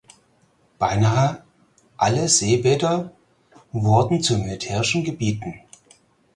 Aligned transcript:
Beinahe 0.79 1.43
alle 1.95 2.27
Seebäder 2.27 3.11
wurden 3.71 4.23
zu 4.23 4.35
militärischen 4.39 5.03
Gebieten. 5.03 5.61